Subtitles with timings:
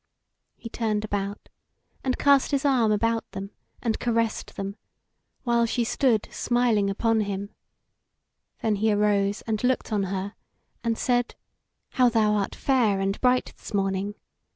[0.55, 1.47] He turned about
[2.03, 3.51] and cast his arm about them,
[3.83, 4.75] and caressed them,
[5.43, 7.53] while she stood smiling upon him;
[8.63, 10.33] then he arose and looked on her,
[10.83, 11.35] and said:
[11.89, 14.15] "How thou art fair and bright this morning!